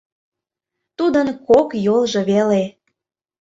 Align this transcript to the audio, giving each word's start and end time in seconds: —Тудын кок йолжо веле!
—Тудын 0.97 1.27
кок 1.47 1.69
йолжо 1.85 2.21
веле! 2.29 2.63